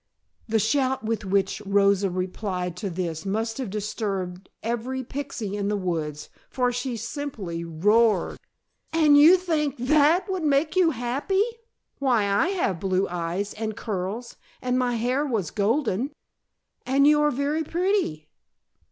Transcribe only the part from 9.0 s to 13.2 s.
you think that would make you happy! Why, I have blue